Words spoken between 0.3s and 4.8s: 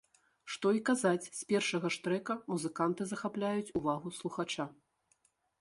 Што і казаць, з першага ж трэка музыканты захапляюць увагу слухача.